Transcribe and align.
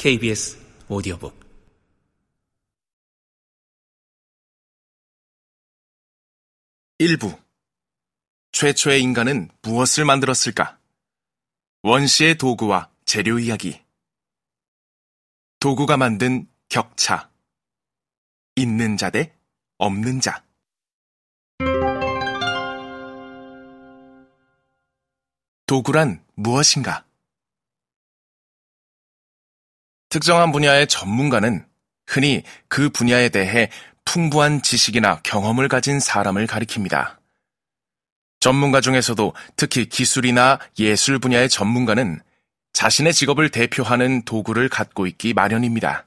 KBS 0.00 0.56
오디오북 0.88 1.38
일부 6.96 7.38
최초의 8.52 9.02
인간은 9.02 9.50
무엇을 9.60 10.06
만들었을까? 10.06 10.78
원시의 11.82 12.36
도구와 12.38 12.90
재료 13.04 13.38
이야기. 13.38 13.78
도구가 15.58 15.98
만든 15.98 16.48
격차. 16.70 17.30
있는 18.56 18.96
자 18.96 19.10
대 19.10 19.34
없는 19.76 20.22
자. 20.22 20.42
도구란 25.66 26.24
무엇인가? 26.36 27.04
특정한 30.10 30.50
분야의 30.50 30.88
전문가는 30.88 31.64
흔히 32.06 32.42
그 32.68 32.90
분야에 32.90 33.28
대해 33.28 33.70
풍부한 34.04 34.60
지식이나 34.60 35.20
경험을 35.22 35.68
가진 35.68 36.00
사람을 36.00 36.48
가리킵니다. 36.48 37.16
전문가 38.40 38.80
중에서도 38.80 39.32
특히 39.54 39.88
기술이나 39.88 40.58
예술 40.80 41.20
분야의 41.20 41.48
전문가는 41.48 42.20
자신의 42.72 43.12
직업을 43.12 43.50
대표하는 43.50 44.22
도구를 44.22 44.68
갖고 44.68 45.06
있기 45.06 45.32
마련입니다. 45.32 46.06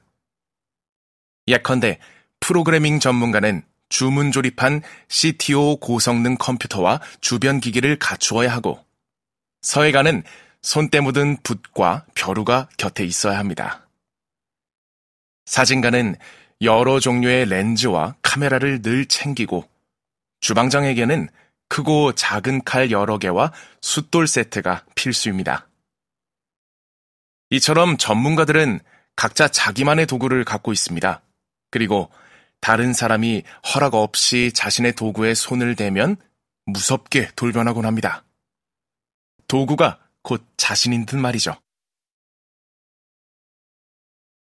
예컨대 1.48 1.98
프로그래밍 2.40 3.00
전문가는 3.00 3.62
주문 3.88 4.32
조립한 4.32 4.82
CTO 5.08 5.76
고성능 5.78 6.36
컴퓨터와 6.36 7.00
주변 7.20 7.60
기기를 7.60 7.98
갖추어야 7.98 8.52
하고 8.52 8.84
서예가는 9.62 10.24
손때 10.60 11.00
묻은 11.00 11.38
붓과 11.42 12.04
벼루가 12.14 12.68
곁에 12.76 13.04
있어야 13.04 13.38
합니다. 13.38 13.83
사진가는 15.46 16.16
여러 16.62 17.00
종류의 17.00 17.46
렌즈와 17.46 18.16
카메라를 18.22 18.82
늘 18.82 19.06
챙기고 19.06 19.68
주방장에게는 20.40 21.28
크고 21.68 22.12
작은 22.12 22.64
칼 22.64 22.90
여러 22.90 23.18
개와 23.18 23.52
숫돌 23.80 24.26
세트가 24.26 24.84
필수입니다. 24.94 25.66
이처럼 27.50 27.96
전문가들은 27.96 28.80
각자 29.16 29.48
자기만의 29.48 30.06
도구를 30.06 30.44
갖고 30.44 30.72
있습니다. 30.72 31.22
그리고 31.70 32.10
다른 32.60 32.92
사람이 32.92 33.42
허락 33.74 33.94
없이 33.94 34.52
자신의 34.54 34.94
도구에 34.94 35.34
손을 35.34 35.76
대면 35.76 36.16
무섭게 36.66 37.30
돌변하곤 37.36 37.84
합니다. 37.84 38.24
도구가 39.48 39.98
곧 40.22 40.44
자신인 40.56 41.04
듯 41.04 41.16
말이죠. 41.16 41.56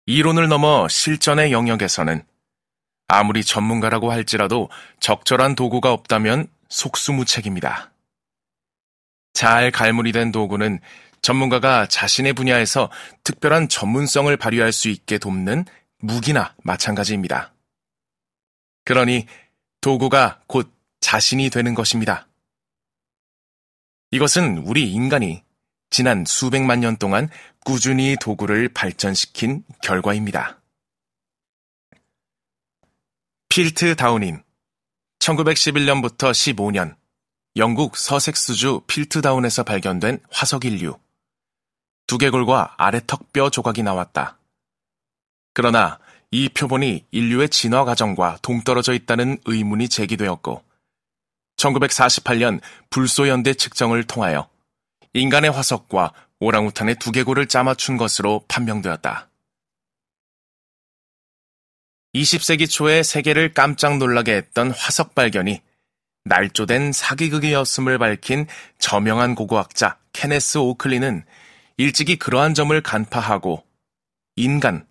이론을 0.06 0.48
넘어 0.48 0.86
실전의 0.88 1.52
영역에서는 1.52 2.24
아무리 3.08 3.44
전문가라고 3.44 4.10
할지라도 4.10 4.68
적절한 5.00 5.54
도구가 5.54 5.92
없다면 5.92 6.48
속수무책입니다. 6.68 7.92
잘 9.32 9.70
갈무리된 9.70 10.32
도구는 10.32 10.80
전문가가 11.22 11.86
자신의 11.86 12.34
분야에서 12.34 12.90
특별한 13.24 13.68
전문성을 13.68 14.34
발휘할 14.36 14.72
수 14.72 14.88
있게 14.88 15.18
돕는 15.18 15.64
무기나 16.00 16.54
마찬가지입니다. 16.62 17.54
그러니 18.84 19.26
도구가 19.80 20.42
곧 20.46 20.70
자신이 21.00 21.50
되는 21.50 21.74
것입니다. 21.74 22.28
이것은 24.10 24.58
우리 24.58 24.92
인간이 24.92 25.43
지난 25.96 26.24
수백만 26.26 26.80
년 26.80 26.96
동안 26.96 27.28
꾸준히 27.64 28.16
도구를 28.20 28.68
발전시킨 28.68 29.62
결과입니다. 29.80 30.60
필트 33.48 33.94
다우닌 33.94 34.42
1911년부터 35.20 36.32
15년 36.32 36.96
영국 37.54 37.96
서색스주 37.96 38.82
필트다운에서 38.88 39.62
발견된 39.62 40.18
화석 40.32 40.64
인류. 40.64 40.98
두개골과 42.08 42.74
아래턱뼈 42.76 43.50
조각이 43.50 43.84
나왔다. 43.84 44.40
그러나 45.52 46.00
이 46.32 46.48
표본이 46.48 47.06
인류의 47.12 47.50
진화 47.50 47.84
과정과 47.84 48.38
동떨어져 48.42 48.94
있다는 48.94 49.38
의문이 49.44 49.88
제기되었고 49.88 50.60
1948년 51.56 52.60
불소연대 52.90 53.54
측정을 53.54 54.02
통하여 54.02 54.52
인간의 55.14 55.50
화석과 55.50 56.12
오랑우탄의 56.40 56.96
두개골을 56.96 57.46
짜맞춘 57.46 57.96
것으로 57.96 58.44
판명되었다. 58.48 59.30
20세기 62.14 62.68
초에 62.68 63.02
세계를 63.02 63.54
깜짝 63.54 63.98
놀라게 63.98 64.34
했던 64.34 64.70
화석 64.70 65.14
발견이 65.14 65.62
날조된 66.24 66.92
사기극이었음을 66.92 67.98
밝힌 67.98 68.46
저명한 68.78 69.34
고고학자 69.34 69.98
케네스 70.12 70.58
오클리는 70.58 71.24
일찍이 71.76 72.16
그러한 72.16 72.54
점을 72.54 72.80
간파하고 72.80 73.64
인간, 74.36 74.86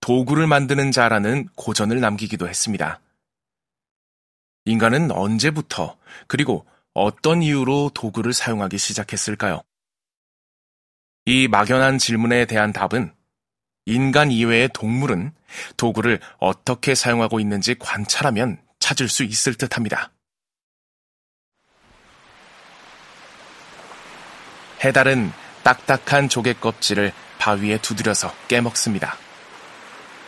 도구를 0.00 0.46
만드는 0.46 0.90
자라는 0.90 1.48
고전을 1.54 2.00
남기기도 2.00 2.48
했습니다. 2.48 3.00
인간은 4.66 5.10
언제부터 5.10 5.96
그리고 6.26 6.66
어떤 6.94 7.42
이유로 7.42 7.90
도구를 7.92 8.32
사용하기 8.32 8.78
시작했을까요? 8.78 9.62
이 11.26 11.48
막연한 11.48 11.98
질문에 11.98 12.44
대한 12.46 12.72
답은 12.72 13.12
인간 13.86 14.30
이외의 14.30 14.70
동물은 14.72 15.32
도구를 15.76 16.20
어떻게 16.38 16.94
사용하고 16.94 17.40
있는지 17.40 17.74
관찰하면 17.78 18.62
찾을 18.78 19.08
수 19.08 19.24
있을 19.24 19.54
듯 19.54 19.76
합니다. 19.76 20.12
해달은 24.84 25.32
딱딱한 25.64 26.28
조개 26.28 26.54
껍질을 26.54 27.12
바위에 27.38 27.78
두드려서 27.78 28.32
깨먹습니다. 28.48 29.16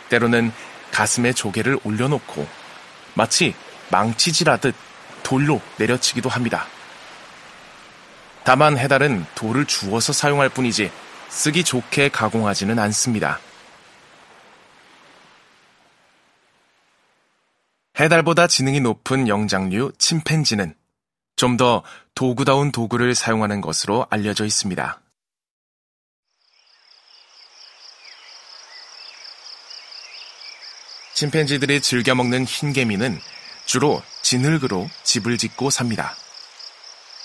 때로는 0.09 0.51
가슴에 0.91 1.31
조개를 1.31 1.79
올려놓고 1.83 2.47
마치 3.13 3.55
망치질하듯 3.91 4.86
돌로 5.27 5.59
내려치기도 5.77 6.29
합니다. 6.29 6.65
다만 8.45 8.77
해달은 8.77 9.25
돌을 9.35 9.65
주워서 9.65 10.13
사용할 10.13 10.47
뿐이지 10.47 10.89
쓰기 11.27 11.65
좋게 11.65 12.07
가공하지는 12.07 12.79
않습니다. 12.79 13.41
해달보다 17.99 18.47
지능이 18.47 18.79
높은 18.79 19.27
영장류 19.27 19.91
침팬지는 19.97 20.73
좀 21.35 21.57
더 21.57 21.83
도구다운 22.15 22.71
도구를 22.71 23.13
사용하는 23.13 23.59
것으로 23.59 24.07
알려져 24.09 24.45
있습니다. 24.45 25.01
침팬지들이 31.15 31.81
즐겨 31.81 32.15
먹는 32.15 32.45
흰개미는 32.45 33.19
주로 33.67 34.01
진흙으로 34.21 34.89
집을 35.03 35.37
짓고 35.37 35.69
삽니다. 35.69 36.15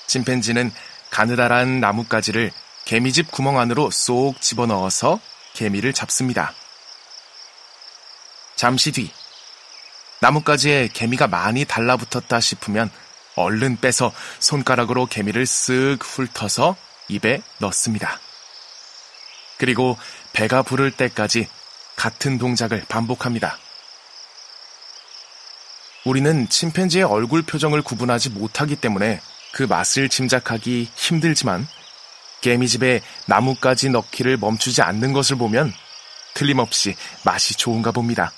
침팬지는 0.08 0.72
가느다란 1.10 1.80
나뭇가지를 1.80 2.50
개미집 2.84 3.30
구멍 3.30 3.58
안으로 3.58 3.91
쏙 3.91 4.41
집어넣어서 4.41 5.20
개미를 5.54 5.92
잡습니다. 5.92 6.53
잠시 8.56 8.91
뒤 8.91 9.10
나뭇가지에 10.20 10.88
개미가 10.88 11.28
많이 11.28 11.64
달라붙었다 11.64 12.41
싶으면 12.41 12.91
얼른 13.36 13.78
빼서 13.80 14.12
손가락으로 14.41 15.06
개미를 15.06 15.44
쓱 15.44 16.03
훑어서 16.03 16.77
입에 17.09 17.41
넣습니다. 17.59 18.18
그리고 19.59 19.97
배가 20.33 20.62
부를 20.62 20.91
때까지 20.91 21.48
같은 21.94 22.39
동작을 22.39 22.84
반복합니다. 22.89 23.59
우리는 26.04 26.49
침팬지의 26.49 27.04
얼굴 27.04 27.43
표정을 27.43 27.83
구분하지 27.83 28.31
못하기 28.31 28.77
때문에 28.77 29.21
그 29.53 29.63
맛을 29.63 30.09
짐작하기 30.09 30.89
힘들지만 30.95 31.66
개미집에 32.41 33.01
나뭇가지 33.27 33.91
넣기를 33.91 34.37
멈추지 34.37 34.83
않는 34.83 35.13
것을 35.13 35.37
보면 35.37 35.72
틀림없이 36.34 36.97
맛이 37.25 37.57
좋은가 37.57 37.93
봅니다. 37.93 38.33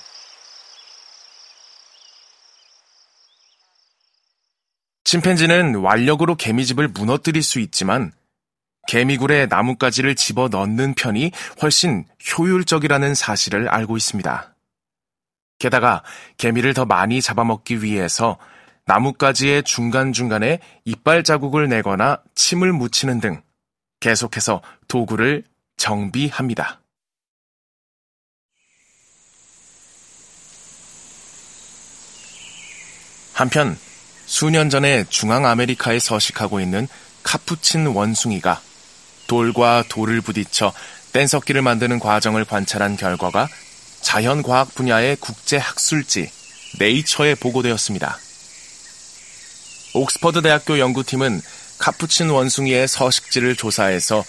침팬지는 5.05 5.75
완력으로 5.75 6.35
개미집을 6.35 6.89
무너뜨릴 6.89 7.41
수 7.41 7.59
있지만 7.59 8.11
개미굴에 8.87 9.47
나뭇가지를 9.47 10.15
집어 10.15 10.47
넣는 10.49 10.93
편이 10.93 11.31
훨씬 11.61 12.05
효율적이라는 12.37 13.15
사실을 13.15 13.69
알고 13.69 13.97
있습니다. 13.97 14.54
게다가 15.59 16.03
개미를 16.37 16.73
더 16.73 16.85
많이 16.85 17.21
잡아먹기 17.21 17.83
위해서 17.83 18.37
나뭇가지의 18.85 19.63
중간중간에 19.63 20.59
이빨 20.85 21.23
자국을 21.23 21.67
내거나 21.69 22.21
침을 22.35 22.71
묻히는 22.71 23.19
등 23.19 23.41
계속해서 23.99 24.61
도구를 24.87 25.43
정비합니다. 25.77 26.81
한편 33.33 33.77
수년 34.25 34.69
전에 34.69 35.03
중앙 35.09 35.45
아메리카에 35.45 35.99
서식하고 35.99 36.59
있는 36.59 36.87
카푸친 37.23 37.87
원숭이가 37.87 38.61
돌과 39.27 39.83
돌을 39.89 40.21
부딪혀 40.21 40.71
뗀석기를 41.11 41.61
만드는 41.61 41.99
과정을 41.99 42.45
관찰한 42.45 42.95
결과가 42.95 43.47
자연과학 44.05 44.75
분야의 44.75 45.17
국제 45.19 45.57
학술지 45.57 46.29
네이처에 46.77 47.33
보고되었습니다. 47.35 48.19
옥스퍼드 49.95 50.43
대학교 50.43 50.77
연구팀은 50.77 51.41
카푸친 51.79 52.29
원숭이의 52.29 52.87
서식지를 52.87 53.55
조사해서 53.55 54.23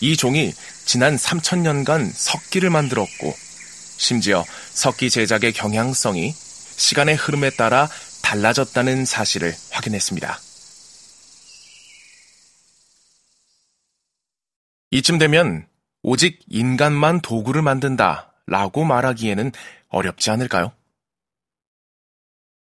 이 0.00 0.16
종이 0.16 0.52
지난 0.84 1.14
3천년간 1.14 2.10
석기를 2.12 2.70
만들었고 2.70 3.32
심지어 3.96 4.44
석기 4.72 5.10
제작의 5.10 5.52
경향성이 5.52 6.32
시간의 6.32 7.14
흐름에 7.14 7.50
따라 7.50 7.88
달라졌다는 8.22 9.04
사실을 9.04 9.54
확인했습니다. 9.70 10.40
이쯤 14.90 15.18
되면 15.18 15.68
오직 16.02 16.40
인간만 16.48 17.20
도구를 17.20 17.62
만든다 17.62 18.29
라고 18.50 18.84
말하기에는 18.84 19.52
어렵지 19.88 20.30
않을까요? 20.30 20.72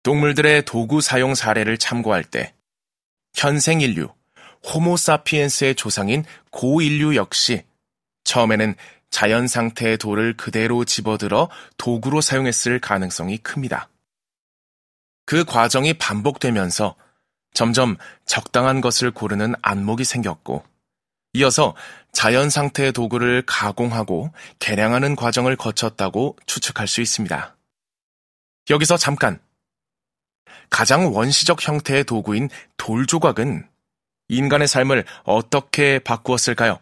동물들의 0.05 0.65
도구 0.65 1.01
사용 1.01 1.35
사례를 1.35 1.79
참고할 1.79 2.23
때 2.23 2.55
현생 3.35 3.81
인류, 3.81 4.09
호모사피엔스의 4.73 5.75
조상인 5.75 6.25
고인류 6.51 7.17
역시 7.17 7.65
처음에는 8.23 8.77
자연 9.11 9.49
상태의 9.49 9.99
돌을 9.99 10.37
그대로 10.37 10.85
집어들어 10.85 11.51
도구로 11.77 12.21
사용했을 12.21 12.79
가능성이 12.79 13.39
큽니다. 13.39 13.89
그 15.27 15.45
과정이 15.45 15.95
반복되면서 15.95 16.95
점점 17.53 17.97
적당한 18.27 18.81
것을 18.81 19.11
고르는 19.11 19.55
안목이 19.63 20.05
생겼고, 20.05 20.65
이어서 21.35 21.75
자연 22.13 22.49
상태의 22.49 22.93
도구를 22.93 23.43
가공하고 23.45 24.33
개량하는 24.61 25.17
과정을 25.17 25.57
거쳤다고 25.57 26.39
추측할 26.47 26.87
수 26.87 27.01
있습니다. 27.01 27.57
여기서 28.71 28.97
잠깐! 28.97 29.41
가장 30.71 31.13
원시적 31.13 31.67
형태의 31.67 32.05
도구인 32.05 32.49
돌 32.77 33.07
조각은 33.07 33.69
인간의 34.29 34.69
삶을 34.69 35.05
어떻게 35.25 35.99
바꾸었을까요? 35.99 36.79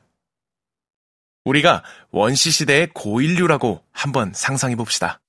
우리가 1.44 1.82
원시시대의 2.10 2.90
고인류라고 2.94 3.82
한번 3.90 4.32
상상해 4.34 4.76
봅시다. 4.76 5.20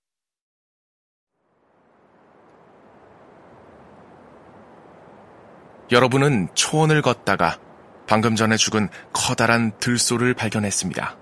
여러분은 5.92 6.50
초원을 6.56 7.02
걷다가 7.02 7.63
방금 8.08 8.36
전에 8.36 8.58
죽은 8.58 8.90
커다란 9.14 9.72
들소를 9.80 10.34
발견했습니다. 10.34 11.18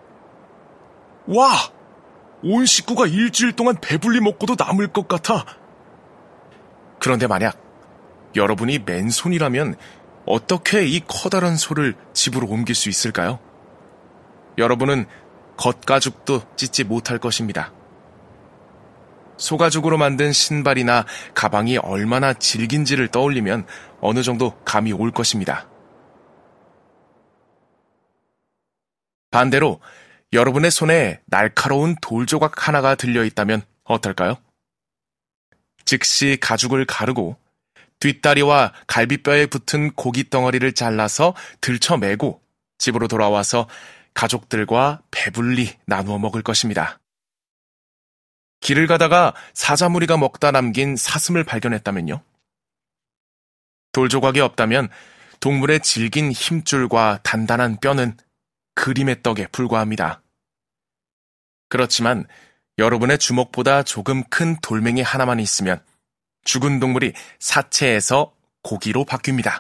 와! 1.27 1.51
온 2.43 2.65
식구가 2.65 3.05
일주일 3.07 3.53
동안 3.53 3.75
배불리 3.79 4.19
먹고도 4.19 4.55
남을 4.57 4.87
것 4.87 5.07
같아. 5.07 5.45
그런데 6.99 7.27
만약 7.27 7.61
여러분이 8.35 8.79
맨손이라면 8.79 9.75
어떻게 10.25 10.85
이 10.85 11.01
커다란 11.07 11.55
소를 11.55 11.95
집으로 12.13 12.47
옮길 12.47 12.75
수 12.75 12.89
있을까요? 12.89 13.39
여러분은 14.57 15.05
겉가죽도 15.57 16.41
찢지 16.55 16.83
못할 16.83 17.19
것입니다. 17.19 17.71
소가죽으로 19.37 19.97
만든 19.97 20.31
신발이나 20.31 21.05
가방이 21.33 21.77
얼마나 21.77 22.33
질긴지를 22.33 23.07
떠올리면 23.07 23.65
어느 23.99 24.21
정도 24.21 24.55
감이 24.63 24.93
올 24.93 25.11
것입니다. 25.11 25.67
반대로 29.31 29.79
여러분의 30.33 30.71
손에 30.71 31.21
날카로운 31.25 31.95
돌 32.01 32.25
조각 32.25 32.67
하나가 32.67 32.95
들려 32.95 33.23
있다면 33.23 33.63
어떨까요? 33.83 34.35
즉시 35.85 36.37
가죽을 36.39 36.85
가르고 36.85 37.37
뒷다리와 37.99 38.73
갈비뼈에 38.87 39.47
붙은 39.47 39.91
고기 39.93 40.29
덩어리를 40.29 40.71
잘라서 40.73 41.35
들쳐매고 41.61 42.41
집으로 42.77 43.07
돌아와서 43.07 43.67
가족들과 44.13 45.01
배불리 45.11 45.77
나누어 45.85 46.17
먹을 46.17 46.41
것입니다. 46.41 46.99
길을 48.59 48.87
가다가 48.87 49.33
사자무리가 49.53 50.17
먹다 50.17 50.51
남긴 50.51 50.95
사슴을 50.95 51.43
발견했다면요? 51.43 52.21
돌조각이 53.91 54.39
없다면 54.39 54.89
동물의 55.39 55.81
질긴 55.81 56.31
힘줄과 56.31 57.19
단단한 57.23 57.79
뼈는 57.79 58.15
그림의 58.81 59.21
떡에 59.21 59.45
불과합니다. 59.51 60.23
그렇지만 61.69 62.25
여러분의 62.79 63.19
주먹보다 63.19 63.83
조금 63.83 64.23
큰 64.23 64.55
돌멩이 64.59 65.03
하나만 65.03 65.39
있으면 65.39 65.83
죽은 66.45 66.79
동물이 66.79 67.13
사체에서 67.37 68.33
고기로 68.63 69.05
바뀝니다. 69.05 69.59